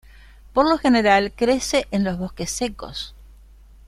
Por 0.51 0.67
lo 0.67 0.79
general 0.79 1.31
crece 1.31 1.85
en 1.91 2.03
los 2.03 2.17
bosques 2.17 2.49
secos. 2.49 3.13